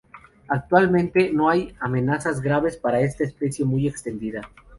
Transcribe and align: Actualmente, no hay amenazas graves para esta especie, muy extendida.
Actualmente, 0.47 1.29
no 1.31 1.47
hay 1.47 1.75
amenazas 1.79 2.41
graves 2.41 2.75
para 2.75 3.01
esta 3.01 3.23
especie, 3.23 3.63
muy 3.65 3.87
extendida. 3.87 4.41